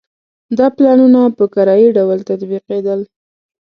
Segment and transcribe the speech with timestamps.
[0.57, 2.99] دا پلانونه په کرایي ډول تطبیقېدل.